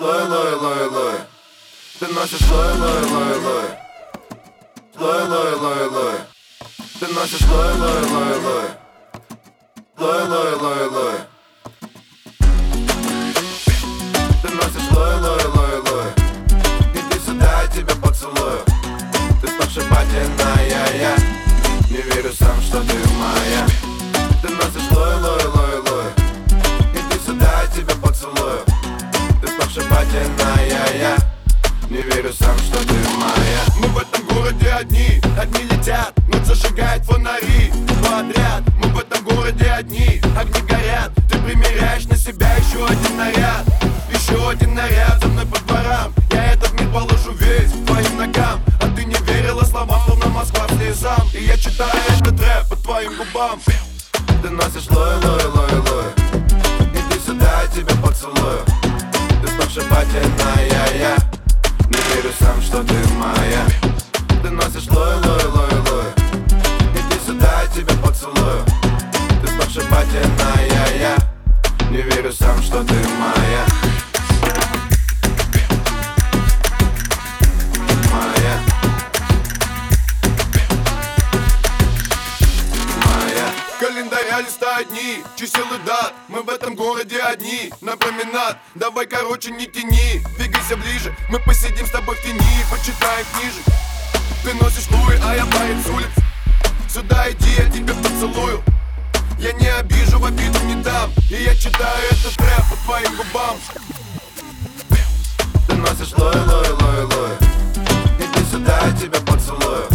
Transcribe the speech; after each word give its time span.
Лой, 0.00 0.28
лой, 0.28 0.54
лой, 0.54 0.86
лой 0.90 1.14
Ты 1.98 2.06
носишь 2.06 2.48
лой, 2.48 2.72
лой, 2.78 3.02
лой, 3.02 3.38
лой 3.40 3.64
Лой, 4.96 5.28
лой, 5.28 5.54
лой, 5.56 5.88
лой 5.88 6.14
Ты 7.00 7.08
носишь 7.08 7.44
лой, 7.48 7.74
лой, 7.74 8.02
лой, 8.04 8.38
лой 8.38 8.68
Лой, 9.98 10.28
лой, 10.28 10.54
лой, 10.54 10.88
лой 10.88 11.14
Ты 14.40 14.48
носишь 14.54 14.90
лой, 14.92 15.20
лой, 15.20 15.44
лой, 15.46 15.80
лой 15.90 16.12
Иди 16.94 17.18
сюда, 17.18 17.62
я 17.62 17.66
тебя 17.66 17.94
поцелую 17.96 18.62
Ты 19.42 19.48
сногсшибательная, 19.48 20.94
я 20.94 21.16
Не 21.90 22.02
верю 22.02 22.32
сам, 22.38 22.62
что 22.62 22.80
ты 22.82 22.94
моя 23.18 23.87
сногсшибательная, 30.08 30.98
я 30.98 31.16
Не 31.90 32.02
верю 32.02 32.32
сам, 32.32 32.56
что 32.58 32.78
ты 32.86 32.94
моя. 33.16 33.62
Мы 33.78 33.88
в 33.88 33.98
этом 33.98 34.26
городе 34.26 34.70
одни, 34.70 35.20
одни 35.40 35.64
летят 35.64 36.12
Ночь 36.28 36.44
зажигает 36.44 37.04
фонари 37.04 37.72
подряд. 38.02 38.62
Мы 38.78 38.88
в 38.88 38.98
этом 38.98 39.24
городе 39.24 39.70
одни, 39.70 40.20
огни 40.36 40.60
горят. 40.62 41.12
Ты 41.30 41.38
примеряешь 41.38 42.06
на 42.06 42.16
себя 42.16 42.54
еще 42.56 42.84
один 42.84 43.16
наряд 43.16 43.64
Еще 44.10 44.50
один 44.50 44.74
наряд 44.74 45.20
за 45.22 45.28
мной 45.28 45.46
по 45.46 45.58
дворам. 45.60 46.12
Я 46.32 46.52
этот 46.52 46.72
мир 46.78 46.90
положу 46.90 47.32
весь 47.32 47.70
твоим 47.86 48.16
ногам. 48.18 48.60
А 48.80 48.88
ты 48.94 49.04
не 49.04 49.16
верила 49.26 49.64
словам, 49.64 50.00
словно 50.04 50.26
Москва 50.26 50.66
слезам. 50.76 51.28
И 51.32 51.44
я 51.44 51.56
читаю 51.56 51.92
этот 52.20 52.40
рэп 52.40 52.68
по 52.68 52.76
твоим 52.76 53.16
губам. 53.16 53.60
Ты 54.42 54.50
носишь 54.50 54.90
лой, 54.90 55.16
лой, 55.22 55.44
лой, 55.46 55.80
лой 55.90 56.17
что 62.78 62.86
ты 62.86 63.12
моя. 63.14 63.66
Ты 64.42 64.50
носишь 64.50 64.88
лой, 64.88 65.16
лой, 65.24 65.44
лой, 65.46 65.74
лой. 65.90 66.04
Иди 66.94 67.18
сюда, 67.26 67.62
я 67.62 67.66
тебя 67.68 67.94
поцелую. 68.00 68.64
Ты 69.42 69.48
сногсшибательная, 69.48 70.98
я. 71.00 71.16
Не 71.90 72.02
верю 72.02 72.32
сам, 72.32 72.62
что 72.62 72.84
ты 72.84 72.94
моя 72.94 73.37
Календаря 84.38 84.40
листают 84.40 84.88
дни, 84.90 85.24
чисел 85.36 85.64
и 85.74 85.86
дат 85.86 86.14
Мы 86.28 86.42
в 86.42 86.48
этом 86.48 86.74
городе 86.74 87.18
одни, 87.20 87.72
на 87.80 87.96
променад 87.96 88.58
Давай, 88.74 89.06
короче, 89.06 89.50
не 89.50 89.66
тяни, 89.66 90.22
двигайся 90.36 90.76
ближе 90.76 91.14
Мы 91.28 91.40
посидим 91.40 91.86
с 91.86 91.90
тобой 91.90 92.14
в 92.14 92.22
тени, 92.22 92.64
почитаем 92.70 93.26
книжек 93.32 93.64
Ты 94.44 94.54
носишь 94.54 94.88
луи, 94.90 95.18
а 95.24 95.34
я 95.34 95.46
парень 95.46 95.82
с 95.82 95.88
улиц. 95.88 96.10
Сюда 96.88 97.30
иди, 97.30 97.50
я 97.58 97.68
тебя 97.70 97.94
поцелую. 97.94 98.62
Я 99.38 99.52
не 99.52 99.68
обижу, 99.68 100.18
в 100.18 100.24
обиду 100.24 100.58
не 100.64 100.76
дам. 100.82 101.10
И 101.30 101.42
я 101.42 101.54
читаю 101.54 102.04
этот 102.10 102.40
рэп 102.40 102.70
по 102.70 102.76
твоим 102.84 103.16
губам. 103.16 103.56
Ты 105.66 105.74
носишь 105.74 106.16
лой, 106.16 106.34
лой, 106.34 106.68
лой, 106.70 107.04
лой 107.04 107.36
Иди 108.18 108.50
сюда, 108.50 108.80
я 108.86 108.92
тебя 108.92 109.20
поцелую. 109.20 109.86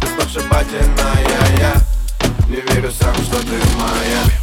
Ты 0.00 0.06
Не 0.72 1.01
верю 2.82 2.92
сам, 2.92 3.14
что 3.14 3.38
ты 3.40 3.52
моя 3.76 4.41